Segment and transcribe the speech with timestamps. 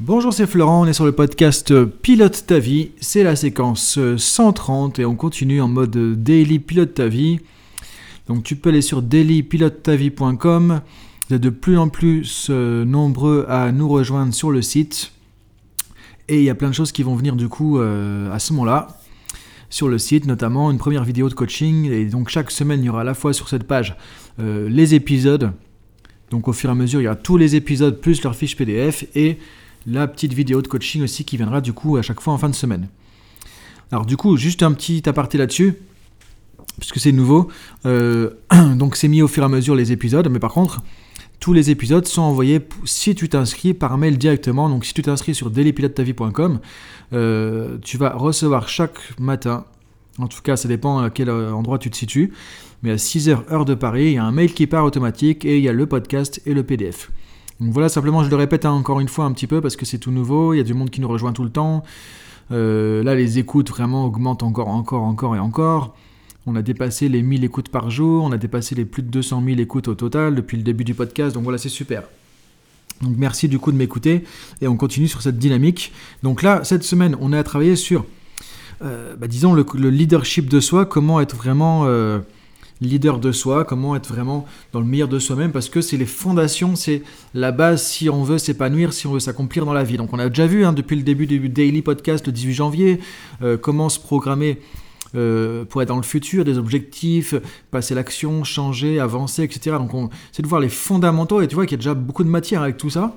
[0.00, 5.00] Bonjour, c'est Florent, on est sur le podcast Pilote ta vie, c'est la séquence 130
[5.00, 7.40] et on continue en mode Daily Pilote ta vie.
[8.28, 10.82] Donc tu peux aller sur dailypilotetavie.com,
[11.28, 15.10] vous êtes de plus en plus euh, nombreux à nous rejoindre sur le site.
[16.28, 18.52] Et il y a plein de choses qui vont venir du coup euh, à ce
[18.52, 19.00] moment-là
[19.68, 21.90] sur le site, notamment une première vidéo de coaching.
[21.90, 23.96] Et donc chaque semaine il y aura à la fois sur cette page
[24.38, 25.50] euh, les épisodes,
[26.30, 28.56] donc au fur et à mesure il y aura tous les épisodes plus leur fiche
[28.56, 29.38] PDF et
[29.86, 32.48] la petite vidéo de coaching aussi qui viendra du coup à chaque fois en fin
[32.48, 32.88] de semaine.
[33.90, 35.74] Alors du coup, juste un petit aparté là-dessus,
[36.78, 37.48] puisque c'est nouveau.
[37.86, 38.30] Euh,
[38.76, 40.82] donc c'est mis au fur et à mesure les épisodes, mais par contre,
[41.40, 44.68] tous les épisodes sont envoyés si tu t'inscris par mail directement.
[44.68, 46.60] Donc si tu t'inscris sur dailypilotetavie.com,
[47.12, 49.64] euh, tu vas recevoir chaque matin,
[50.18, 52.32] en tout cas ça dépend à quel euh, endroit tu te situes,
[52.82, 55.56] mais à 6h heure de Paris, il y a un mail qui part automatique et
[55.56, 57.10] il y a le podcast et le PDF.
[57.60, 59.84] Donc voilà, simplement, je le répète hein, encore une fois un petit peu parce que
[59.84, 61.82] c'est tout nouveau, il y a du monde qui nous rejoint tout le temps.
[62.52, 65.96] Euh, là, les écoutes vraiment augmentent encore, encore, encore et encore.
[66.46, 69.42] On a dépassé les 1000 écoutes par jour, on a dépassé les plus de 200
[69.44, 72.04] 000 écoutes au total depuis le début du podcast, donc voilà, c'est super.
[73.02, 74.24] Donc merci du coup de m'écouter
[74.60, 75.92] et on continue sur cette dynamique.
[76.22, 78.06] Donc là, cette semaine, on a travaillé sur,
[78.82, 81.82] euh, bah, disons, le, leadership de soi, comment être vraiment...
[81.86, 82.20] Euh,
[82.80, 86.06] leader de soi, comment être vraiment dans le meilleur de soi-même, parce que c'est les
[86.06, 87.02] fondations, c'est
[87.34, 89.96] la base si on veut s'épanouir, si on veut s'accomplir dans la vie.
[89.96, 93.00] Donc on a déjà vu hein, depuis le début du Daily Podcast le 18 janvier,
[93.42, 94.60] euh, comment se programmer
[95.14, 97.34] euh, pour être dans le futur, des objectifs,
[97.70, 99.76] passer l'action, changer, avancer, etc.
[99.78, 102.28] Donc c'est de voir les fondamentaux, et tu vois qu'il y a déjà beaucoup de
[102.28, 103.16] matière avec tout ça.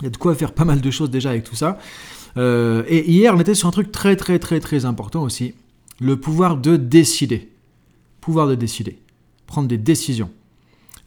[0.00, 1.78] Il y a de quoi faire pas mal de choses déjà avec tout ça.
[2.36, 5.54] Euh, et hier, on était sur un truc très très très très important aussi,
[6.00, 7.50] le pouvoir de décider
[8.28, 8.98] pouvoir de décider,
[9.46, 10.30] prendre des décisions.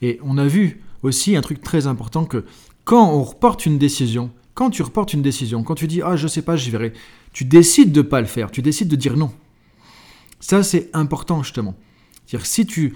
[0.02, 2.46] Et on a vu aussi un truc très important que
[2.84, 6.28] quand on reporte une décision, quand tu reportes une décision, quand tu dis ah je
[6.28, 6.94] sais pas, j'y verrai,
[7.32, 9.32] tu décides de pas le faire, tu décides de dire non.
[10.40, 11.76] Ça c'est important justement.
[12.26, 12.96] C'est-à-dire si tu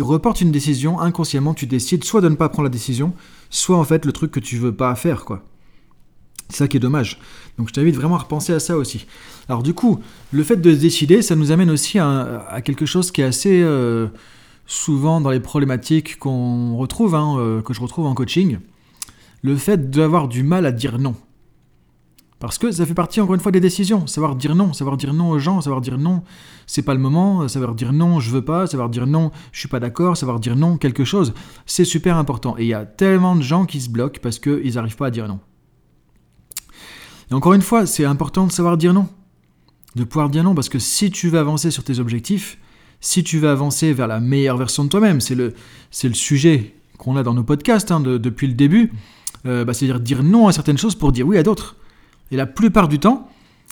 [0.00, 3.14] reportes une décision inconsciemment, tu décides soit de ne pas prendre la décision,
[3.48, 5.44] soit en fait le truc que tu veux pas faire quoi.
[6.48, 7.18] C'est ça qui est dommage.
[7.58, 9.06] Donc je t'invite vraiment à repenser à ça aussi.
[9.48, 13.10] Alors du coup, le fait de se décider, ça nous amène aussi à, quelque chose
[13.10, 14.08] qui est assez euh,
[14.66, 18.58] souvent dans les problématiques qu'on retrouve, hein, euh, que je retrouve en coaching.
[19.42, 21.14] Le fait d'avoir du mal à dire non.
[22.42, 24.08] Parce que ça fait partie encore une fois des décisions.
[24.08, 26.24] Savoir dire non, savoir dire non aux gens, savoir dire non,
[26.66, 29.68] c'est pas le moment, savoir dire non, je veux pas, savoir dire non, je suis
[29.68, 31.34] pas d'accord, savoir dire non, quelque chose,
[31.66, 32.56] c'est super important.
[32.58, 35.10] Et il y a tellement de gens qui se bloquent parce qu'ils n'arrivent pas à
[35.12, 35.38] dire non.
[37.32, 39.08] Encore une fois, c'est important de savoir dire non.
[39.96, 42.58] De pouvoir dire non, parce que si tu veux avancer sur tes objectifs,
[43.00, 45.54] si tu veux avancer vers la meilleure version de toi-même, c'est le,
[45.90, 48.92] c'est le sujet qu'on a dans nos podcasts hein, depuis le début,
[49.44, 51.76] euh, bah, c'est-à-dire dire non à certaines choses pour dire oui à d'autres.
[52.30, 53.28] Et la plupart du temps,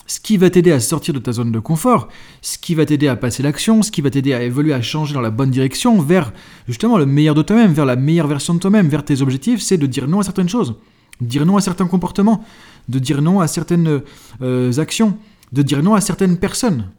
[0.06, 2.08] ce qui va t'aider à sortir de ta zone de confort,
[2.42, 5.14] ce qui va t'aider à passer l'action, ce qui va t'aider à évoluer, à changer
[5.14, 6.32] dans la bonne direction, vers
[6.66, 9.78] justement le meilleur de toi-même, vers la meilleure version de toi-même, vers tes objectifs, c'est
[9.78, 10.74] de dire non à certaines choses,
[11.20, 12.44] dire non à certains comportements,
[12.88, 14.02] de dire non à certaines
[14.42, 15.16] euh, actions,
[15.52, 16.90] de dire non à certaines personnes.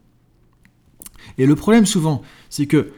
[1.38, 2.92] Et le problème souvent, c'est que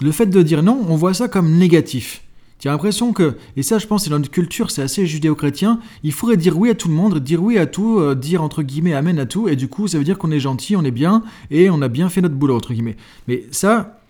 [0.00, 2.22] le fait de dire non, on voit ça comme négatif.
[2.58, 5.80] Tu as l'impression que, et ça je pense c'est dans notre culture, c'est assez judéo-chrétien,
[6.02, 8.62] il faudrait dire oui à tout le monde, dire oui à tout, euh, dire entre
[8.62, 10.90] guillemets amen à tout, et du coup ça veut dire qu'on est gentil, on est
[10.90, 12.98] bien, et on a bien fait notre boulot, entre guillemets.
[13.28, 14.02] Mais ça,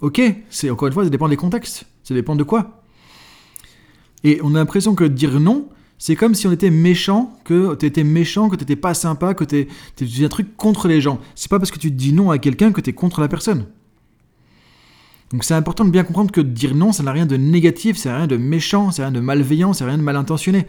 [0.00, 2.79] ok, c'est encore une fois, ça dépend des contextes, ça dépend de quoi?
[4.24, 7.86] Et on a l'impression que dire non, c'est comme si on était méchant, que tu
[7.86, 11.20] étais méchant, que tu n'étais pas sympa, que tu faisais un truc contre les gens.
[11.34, 13.66] C'est pas parce que tu dis non à quelqu'un que tu es contre la personne.
[15.30, 18.12] Donc c'est important de bien comprendre que dire non, ça n'a rien de négatif, c'est
[18.12, 20.66] rien de méchant, c'est rien de malveillant, c'est rien de mal intentionné.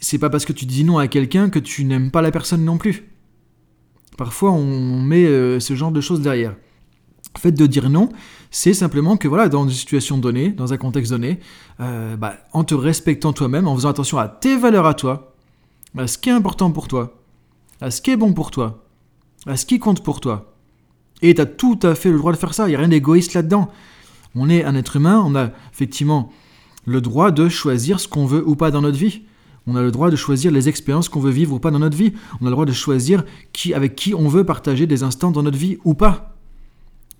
[0.00, 2.64] C'est pas parce que tu dis non à quelqu'un que tu n'aimes pas la personne
[2.64, 3.04] non plus.
[4.18, 6.56] Parfois on met euh, ce genre de choses derrière.
[7.34, 8.08] Le fait de dire non,
[8.50, 11.40] c'est simplement que voilà, dans une situation donnée, dans un contexte donné,
[11.80, 15.34] euh, bah, en te respectant toi-même, en faisant attention à tes valeurs à toi,
[15.98, 17.18] à ce qui est important pour toi,
[17.80, 18.84] à ce qui est bon pour toi,
[19.46, 20.54] à ce qui compte pour toi.
[21.22, 22.88] Et tu as tout à fait le droit de faire ça, il n'y a rien
[22.88, 23.68] d'égoïste là-dedans.
[24.36, 26.30] On est un être humain, on a effectivement
[26.86, 29.22] le droit de choisir ce qu'on veut ou pas dans notre vie.
[29.66, 31.96] On a le droit de choisir les expériences qu'on veut vivre ou pas dans notre
[31.96, 32.12] vie.
[32.40, 33.24] On a le droit de choisir
[33.74, 36.33] avec qui on veut partager des instants dans notre vie ou pas.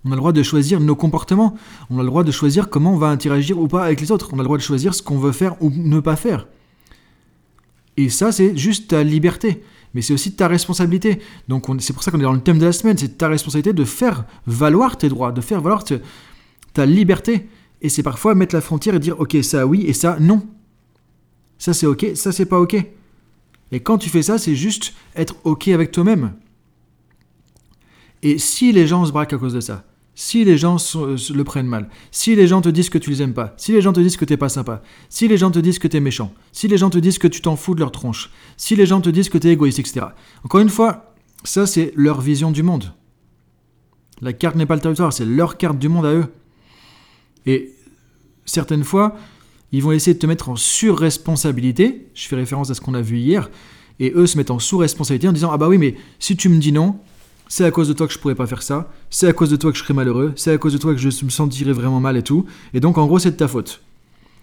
[0.05, 1.55] On a le droit de choisir nos comportements.
[1.89, 4.29] On a le droit de choisir comment on va interagir ou pas avec les autres.
[4.33, 6.47] On a le droit de choisir ce qu'on veut faire ou ne pas faire.
[7.97, 9.63] Et ça, c'est juste ta liberté.
[9.95, 11.19] Mais c'est aussi ta responsabilité.
[11.47, 12.97] Donc c'est pour ça qu'on est dans le thème de la semaine.
[12.97, 15.83] C'est ta responsabilité de faire valoir tes droits, de faire valoir
[16.73, 17.49] ta liberté.
[17.81, 20.45] Et c'est parfois mettre la frontière et dire ok, ça oui et ça non.
[21.57, 22.75] Ça c'est ok, ça c'est pas ok.
[23.71, 26.33] Et quand tu fais ça, c'est juste être OK avec toi-même.
[28.21, 29.83] Et si les gens se braquent à cause de ça,
[30.15, 33.33] si les gens le prennent mal, si les gens te disent que tu les aimes
[33.33, 35.77] pas, si les gens te disent que t'es pas sympa, si les gens te disent
[35.77, 37.91] que tu es méchant, si les gens te disent que tu t'en fous de leur
[37.91, 40.07] tronche, si les gens te disent que tu es égoïste, etc.
[40.43, 41.13] Encore une fois,
[41.43, 42.93] ça c'est leur vision du monde.
[44.21, 46.27] La carte n'est pas le territoire, c'est leur carte du monde à eux.
[47.45, 47.73] Et
[48.45, 49.15] certaines fois,
[49.71, 52.07] ils vont essayer de te mettre en surresponsabilité.
[52.13, 53.49] Je fais référence à ce qu'on a vu hier.
[53.99, 56.59] Et eux se mettent en sous-responsabilité en disant Ah bah oui, mais si tu me
[56.59, 56.97] dis non,
[57.47, 59.55] c'est à cause de toi que je pourrais pas faire ça, c'est à cause de
[59.55, 61.99] toi que je serais malheureux, c'est à cause de toi que je me sentirais vraiment
[61.99, 62.45] mal et tout.
[62.73, 63.81] Et donc en gros, c'est de ta faute.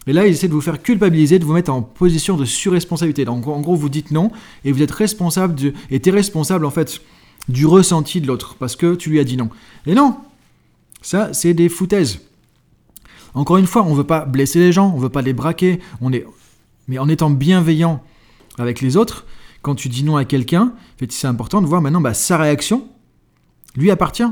[0.07, 3.25] Et là, ils essaient de vous faire culpabiliser, de vous mettre en position de surresponsabilité.
[3.25, 4.31] Donc en gros, vous dites non
[4.65, 7.01] et vous êtes responsable du, et t'es responsable en fait
[7.49, 9.51] du ressenti de l'autre parce que tu lui as dit non.
[9.87, 10.17] Et non,
[11.03, 12.21] ça c'est des foutaises.
[13.35, 15.33] Encore une fois, on ne veut pas blesser les gens, on ne veut pas les
[15.33, 16.27] braquer, on est...
[16.87, 18.03] mais en étant bienveillant
[18.59, 19.25] avec les autres,
[19.63, 20.75] quand tu dis non à quelqu'un,
[21.09, 22.89] c'est important de voir maintenant bah, sa réaction
[23.77, 24.31] lui appartient.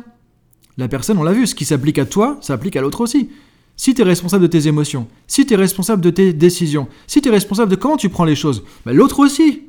[0.76, 3.30] La personne, on l'a vu, ce qui s'applique à toi, ça s'applique à l'autre aussi.
[3.76, 7.22] Si tu es responsable de tes émotions, si tu es responsable de tes décisions, si
[7.22, 9.62] tu es responsable de comment tu prends les choses, bah, l'autre aussi.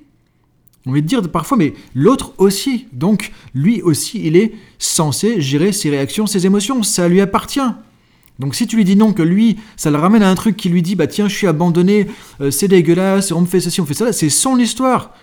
[0.85, 2.87] On va te dire parfois, mais l'autre aussi.
[2.91, 6.81] Donc, lui aussi, il est censé gérer ses réactions, ses émotions.
[6.83, 7.59] Ça lui appartient.
[8.41, 10.67] Donc si tu lui dis non, que lui, ça le ramène à un truc qui
[10.67, 12.07] lui dit, bah tiens, je suis abandonné,
[12.41, 15.13] euh, c'est dégueulasse, on me fait ceci, on fait ça, c'est son histoire.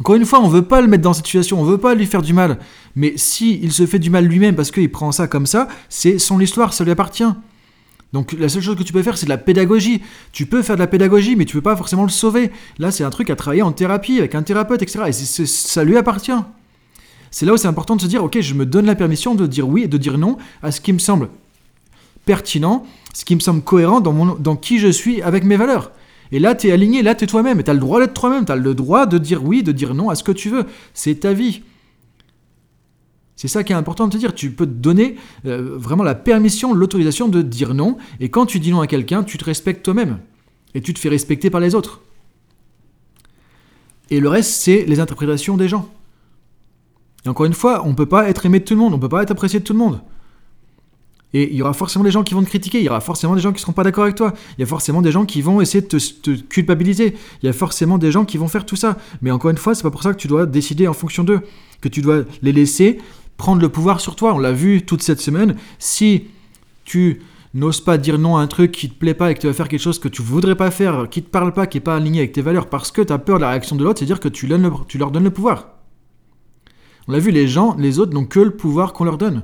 [0.00, 2.06] Encore une fois, on veut pas le mettre dans cette situation, on veut pas lui
[2.06, 2.58] faire du mal.
[2.96, 6.18] Mais si il se fait du mal lui-même parce qu'il prend ça comme ça, c'est
[6.18, 7.24] son histoire, ça lui appartient.
[8.12, 10.02] Donc la seule chose que tu peux faire, c'est de la pédagogie.
[10.32, 12.50] Tu peux faire de la pédagogie, mais tu peux pas forcément le sauver.
[12.78, 15.04] Là, c'est un truc à travailler en thérapie avec un thérapeute, etc.
[15.08, 16.32] Et ça lui appartient.
[17.30, 19.46] C'est là où c'est important de se dire, ok, je me donne la permission de
[19.46, 21.28] dire oui et de dire non à ce qui me semble
[22.24, 25.90] pertinent, ce qui me semble cohérent dans qui je suis avec mes valeurs.
[26.32, 27.60] Et là, tu es aligné, là, tu es toi-même.
[27.60, 28.44] Et tu as le droit d'être toi-même.
[28.44, 30.64] Tu as le droit de dire oui, de dire non à ce que tu veux.
[30.94, 31.62] C'est ta vie.
[33.36, 34.34] C'est ça qui est important de te dire.
[34.34, 37.96] Tu peux te donner euh, vraiment la permission, l'autorisation de dire non.
[38.20, 40.18] Et quand tu dis non à quelqu'un, tu te respectes toi-même.
[40.74, 42.02] Et tu te fais respecter par les autres.
[44.10, 45.88] Et le reste, c'est les interprétations des gens.
[47.24, 48.96] Et encore une fois, on ne peut pas être aimé de tout le monde, on
[48.96, 50.00] ne peut pas être apprécié de tout le monde.
[51.36, 53.34] Et il y aura forcément des gens qui vont te critiquer, il y aura forcément
[53.34, 55.26] des gens qui ne seront pas d'accord avec toi, il y a forcément des gens
[55.26, 58.64] qui vont essayer de te, culpabiliser, il y a forcément des gens qui vont faire
[58.64, 58.96] tout ça.
[59.20, 61.42] Mais encore une fois, c'est pas pour ça que tu dois décider en fonction d'eux,
[61.82, 62.96] que tu dois les laisser
[63.36, 64.32] prendre le pouvoir sur toi.
[64.32, 65.56] On l'a vu toute cette semaine.
[65.78, 66.24] Si
[66.86, 67.20] tu
[67.52, 69.52] n'oses pas dire non à un truc qui te plaît pas et que tu vas
[69.52, 71.96] faire quelque chose que tu voudrais pas faire, qui te parle pas, qui est pas
[71.96, 74.06] aligné avec tes valeurs parce que tu as peur de la réaction de l'autre, c'est
[74.06, 74.50] dire que tu,
[74.88, 75.68] tu leur donnes le pouvoir.
[77.08, 79.42] On l'a vu, les gens, les autres n'ont que le pouvoir qu'on leur donne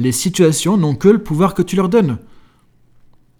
[0.00, 2.18] les situations n'ont que le pouvoir que tu leur donnes.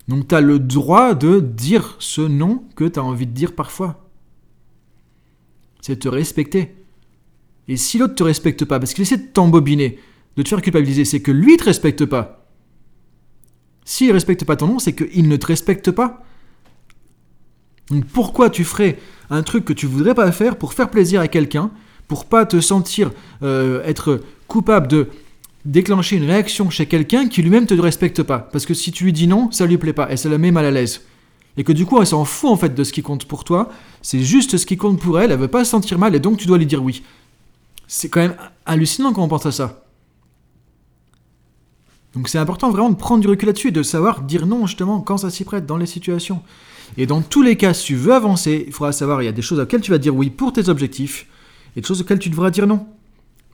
[0.09, 3.55] Donc tu as le droit de dire ce non que tu as envie de dire
[3.55, 4.11] parfois.
[5.81, 6.75] C'est te respecter.
[7.69, 9.99] Et si l'autre te respecte pas, parce qu'il essaie de t'embobiner,
[10.37, 12.47] de te faire culpabiliser, c'est que lui te respecte pas.
[13.85, 16.25] S'il ne respecte pas ton nom, c'est qu'il ne te respecte pas.
[17.89, 18.99] Donc pourquoi tu ferais
[19.31, 21.71] un truc que tu voudrais pas faire pour faire plaisir à quelqu'un,
[22.07, 23.13] pour pas te sentir
[23.43, 25.09] euh, être coupable de
[25.65, 28.39] déclencher une réaction chez quelqu'un qui lui-même te respecte pas.
[28.39, 30.51] Parce que si tu lui dis non, ça lui plaît pas et ça la met
[30.51, 31.03] mal à l'aise.
[31.57, 33.71] Et que du coup, elle s'en fout en fait de ce qui compte pour toi.
[34.03, 35.33] C'est juste ce qui compte pour elle.
[35.33, 37.03] Elle veut pas se sentir mal et donc tu dois lui dire oui.
[37.87, 38.37] C'est quand même
[38.67, 39.85] hallucinant quand on pense à ça.
[42.15, 45.01] Donc c'est important vraiment de prendre du recul là-dessus et de savoir dire non justement
[45.01, 46.43] quand ça s'y prête dans les situations.
[46.97, 49.33] Et dans tous les cas, si tu veux avancer, il faudra savoir il y a
[49.33, 51.27] des choses auxquelles tu vas dire oui pour tes objectifs
[51.77, 52.87] et des choses auxquelles tu devras dire non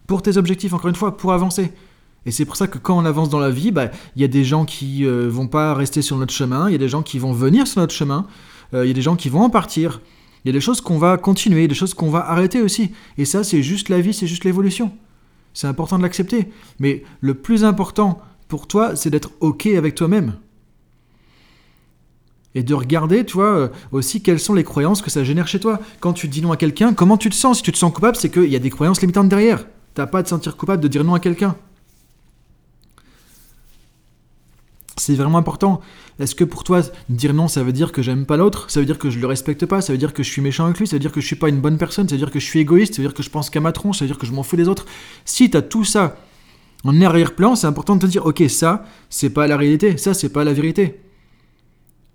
[0.07, 1.73] pour tes objectifs, encore une fois, pour avancer.
[2.26, 4.28] Et c'est pour ça que quand on avance dans la vie, bah, il y a
[4.28, 7.02] des gens qui euh, vont pas rester sur notre chemin, il y a des gens
[7.02, 8.26] qui vont venir sur notre chemin,
[8.75, 10.00] euh, il y a des gens qui vont en partir,
[10.45, 12.90] il y a des choses qu'on va continuer, des choses qu'on va arrêter aussi.
[13.16, 14.92] Et ça, c'est juste la vie, c'est juste l'évolution.
[15.54, 16.50] C'est important de l'accepter.
[16.80, 20.35] Mais le plus important pour toi, c'est d'être OK avec toi-même.
[22.56, 25.61] Et de regarder, tu vois, euh, aussi quelles sont les croyances que ça génère chez
[25.61, 25.78] toi.
[26.00, 27.59] Quand tu dis non à quelqu'un, comment tu te sens?
[27.59, 29.64] Si tu te sens coupable, c'est qu'il y a des croyances limitantes derrière.
[29.95, 31.56] T'as pas à te sentir coupable de dire non à quelqu'un.
[34.99, 35.81] C'est vraiment important.
[36.19, 38.71] Est-ce que pour toi, dire non, ça veut dire que j'aime pas l'autre?
[38.71, 39.83] Ça veut dire que je le respecte pas?
[39.83, 40.87] Ça veut dire que je suis méchant avec lui?
[40.87, 42.09] Ça veut dire que je suis pas une bonne personne?
[42.09, 42.95] Ça veut dire que je suis égoïste?
[42.95, 43.99] Ça veut dire que je pense qu'à ma tronche?
[43.99, 44.87] Ça veut dire que je m'en fous des autres?
[45.26, 46.17] Si tu as tout ça
[46.85, 49.99] en arrière-plan, c'est important de te dire ok, ça, c'est pas la réalité.
[49.99, 51.00] Ça, c'est pas la vérité.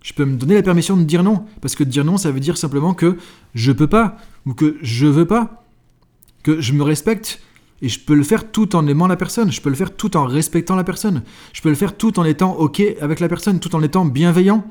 [0.02, 1.46] Je peux me donner la permission de dire non.
[1.62, 3.18] Parce que dire non, ça veut dire simplement que
[3.54, 4.18] je peux pas.
[4.48, 5.66] Ou que je veux pas.
[6.42, 7.44] Que je me respecte
[7.82, 10.16] et je peux le faire tout en aimant la personne, je peux le faire tout
[10.16, 11.24] en respectant la personne,
[11.54, 14.64] je peux le faire tout en étant OK avec la personne, tout en étant bienveillant.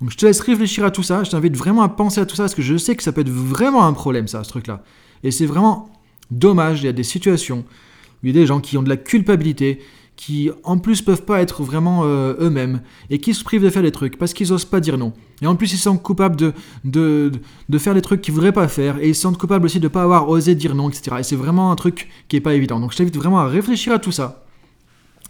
[0.00, 2.34] Donc je te laisse réfléchir à tout ça, je t'invite vraiment à penser à tout
[2.34, 4.82] ça parce que je sais que ça peut être vraiment un problème ça, ce truc-là.
[5.22, 5.90] Et c'est vraiment
[6.30, 8.88] dommage, il y a des situations où il y a des gens qui ont de
[8.88, 9.80] la culpabilité,
[10.16, 13.82] qui en plus peuvent pas être vraiment euh, eux-mêmes et qui se privent de faire
[13.82, 15.12] des trucs parce qu'ils osent pas dire non.
[15.40, 16.52] Et en plus ils sont coupables de,
[16.84, 17.32] de,
[17.68, 20.02] de faire des trucs qu'ils voudraient pas faire et ils sentent coupables aussi de pas
[20.02, 21.16] avoir osé dire non, etc.
[21.20, 22.78] Et c'est vraiment un truc qui est pas évident.
[22.78, 24.44] Donc je t'invite vraiment à réfléchir à tout ça,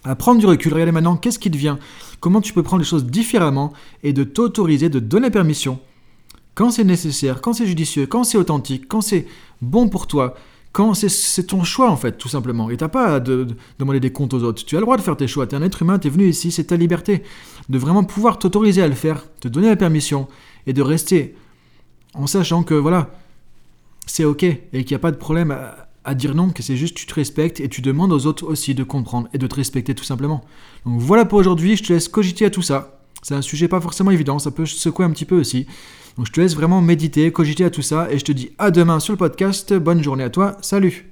[0.05, 1.77] à prendre du recul, regarder maintenant qu'est-ce qui devient,
[2.21, 3.73] comment tu peux prendre les choses différemment
[4.03, 5.79] et de t'autoriser, de donner permission
[6.55, 9.27] quand c'est nécessaire, quand c'est judicieux, quand c'est authentique, quand c'est
[9.63, 10.35] bon pour toi,
[10.73, 12.71] quand c'est ton choix en fait, tout simplement.
[12.71, 13.47] Et t'as pas à de,
[13.79, 14.65] demander des comptes aux autres.
[14.65, 15.47] Tu as le droit de faire tes choix.
[15.47, 17.23] Tu es un être humain, tu es venu ici, c'est ta liberté.
[17.69, 20.29] De vraiment pouvoir t'autoriser à le faire, te donner la permission
[20.67, 21.37] et de rester
[22.15, 23.11] en sachant que voilà,
[24.07, 26.77] c'est ok et qu'il n'y a pas de problème à, à dire non, que c'est
[26.77, 29.55] juste tu te respectes et tu demandes aux autres aussi de comprendre et de te
[29.55, 30.43] respecter tout simplement.
[30.85, 32.99] Donc voilà pour aujourd'hui, je te laisse cogiter à tout ça.
[33.23, 35.67] C'est un sujet pas forcément évident, ça peut secouer un petit peu aussi.
[36.17, 38.71] Donc je te laisse vraiment méditer, cogiter à tout ça et je te dis à
[38.71, 39.73] demain sur le podcast.
[39.75, 41.12] Bonne journée à toi, salut